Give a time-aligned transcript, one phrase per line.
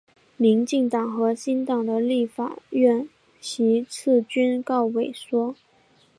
[0.35, 3.07] 民进党和新党的立法院
[3.39, 5.53] 席次均告萎缩。